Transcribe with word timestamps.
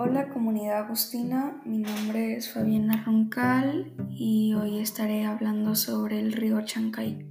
Hola 0.00 0.28
comunidad 0.28 0.84
agustina, 0.84 1.60
mi 1.64 1.78
nombre 1.78 2.36
es 2.36 2.52
Fabiana 2.52 3.02
Roncal 3.04 3.92
y 4.08 4.54
hoy 4.54 4.78
estaré 4.78 5.26
hablando 5.26 5.74
sobre 5.74 6.20
el 6.20 6.34
río 6.34 6.60
Chancay. 6.60 7.26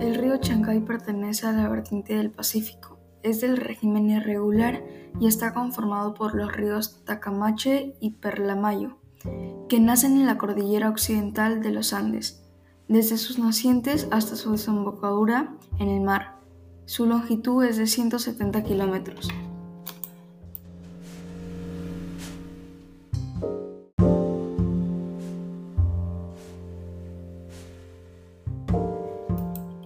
El 0.00 0.14
río 0.16 0.36
Chancay 0.36 0.80
pertenece 0.80 1.46
a 1.46 1.52
la 1.52 1.66
vertiente 1.70 2.14
del 2.14 2.30
Pacífico, 2.30 2.98
es 3.22 3.40
del 3.40 3.56
régimen 3.56 4.10
irregular 4.10 4.84
y 5.18 5.28
está 5.28 5.54
conformado 5.54 6.12
por 6.12 6.34
los 6.34 6.52
ríos 6.52 7.06
Tacamache 7.06 7.94
y 8.00 8.10
Perlamayo, 8.10 8.98
que 9.70 9.80
nacen 9.80 10.18
en 10.18 10.26
la 10.26 10.36
cordillera 10.36 10.90
occidental 10.90 11.62
de 11.62 11.70
los 11.70 11.94
Andes 11.94 12.49
desde 12.90 13.18
sus 13.18 13.38
nacientes 13.38 14.08
hasta 14.10 14.34
su 14.34 14.50
desembocadura 14.50 15.54
en 15.78 15.88
el 15.88 16.00
mar. 16.00 16.40
Su 16.86 17.06
longitud 17.06 17.64
es 17.64 17.76
de 17.76 17.86
170 17.86 18.64
kilómetros. 18.64 19.28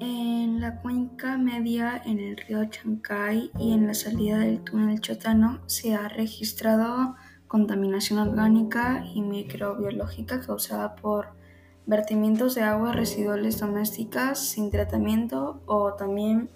En 0.00 0.62
la 0.62 0.80
cuenca 0.80 1.36
media, 1.36 2.00
en 2.06 2.18
el 2.18 2.38
río 2.38 2.64
Chancay 2.64 3.50
y 3.58 3.74
en 3.74 3.86
la 3.86 3.92
salida 3.92 4.38
del 4.38 4.60
túnel 4.60 5.02
Chotano 5.02 5.60
se 5.66 5.94
ha 5.94 6.08
registrado 6.08 7.16
contaminación 7.48 8.18
orgánica 8.18 9.04
y 9.14 9.20
microbiológica 9.20 10.40
causada 10.40 10.96
por 10.96 11.43
vertimientos 11.86 12.54
de 12.54 12.62
aguas 12.62 12.96
residuales 12.96 13.58
domésticas 13.58 14.38
sin 14.38 14.70
tratamiento 14.70 15.60
o 15.66 15.94
también 15.94 16.50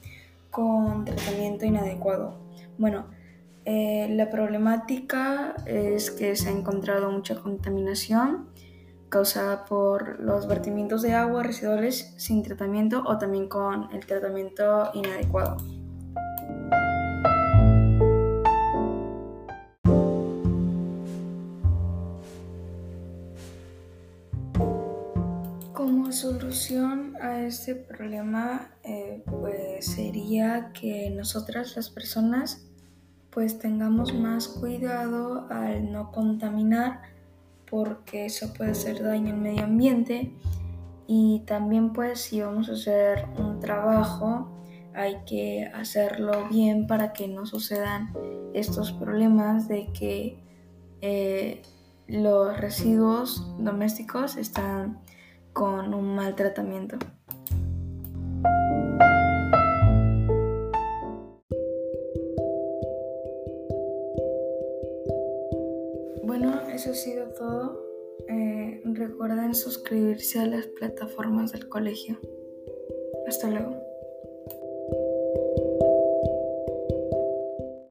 con 0.50 1.04
tratamiento 1.04 1.66
inadecuado. 1.66 2.34
Bueno, 2.78 3.06
eh, 3.64 4.08
la 4.10 4.30
problemática 4.30 5.54
es 5.66 6.10
que 6.10 6.34
se 6.36 6.48
ha 6.48 6.52
encontrado 6.52 7.10
mucha 7.10 7.34
contaminación 7.34 8.48
causada 9.08 9.64
por 9.64 10.20
los 10.20 10.46
vertimientos 10.46 11.02
de 11.02 11.14
aguas 11.14 11.46
residuales 11.46 12.14
sin 12.16 12.42
tratamiento 12.42 13.02
o 13.06 13.18
también 13.18 13.48
con 13.48 13.92
el 13.92 14.06
tratamiento 14.06 14.90
inadecuado. 14.94 15.56
Como 25.89 26.12
solución 26.12 27.17
a 27.19 27.41
este 27.47 27.75
problema, 27.75 28.72
eh, 28.84 29.22
pues 29.25 29.86
sería 29.86 30.70
que 30.75 31.08
nosotras 31.08 31.77
las 31.77 31.89
personas 31.89 32.69
pues 33.31 33.58
tengamos 33.58 34.12
más 34.12 34.48
cuidado 34.48 35.47
al 35.48 35.91
no 35.91 36.12
contaminar 36.12 37.00
porque 37.70 38.27
eso 38.27 38.53
puede 38.53 38.72
hacer 38.72 39.03
daño 39.03 39.33
al 39.33 39.41
medio 39.41 39.64
ambiente. 39.64 40.34
Y 41.06 41.44
también 41.47 41.94
pues 41.94 42.20
si 42.20 42.42
vamos 42.42 42.69
a 42.69 42.72
hacer 42.72 43.25
un 43.39 43.59
trabajo 43.59 44.62
hay 44.92 45.16
que 45.25 45.70
hacerlo 45.72 46.50
bien 46.50 46.86
para 46.86 47.14
que 47.14 47.28
no 47.28 47.47
sucedan 47.47 48.12
estos 48.53 48.92
problemas 48.92 49.69
de 49.69 49.91
que 49.94 50.39
eh, 51.00 51.62
los 52.06 52.61
residuos 52.61 53.56
domésticos 53.59 54.36
están 54.36 55.00
con 55.58 55.92
un 55.92 56.14
mal 56.14 56.36
tratamiento. 56.36 56.96
Bueno, 66.22 66.60
eso 66.72 66.92
ha 66.92 66.94
sido 66.94 67.26
todo. 67.30 67.84
Eh, 68.28 68.82
recuerden 68.84 69.52
suscribirse 69.56 70.38
a 70.38 70.47
las 70.47 70.66
plataformas 70.68 71.50
del 71.50 71.68
colegio. 71.68 72.20
Hasta 73.26 73.50
luego. 73.50 73.88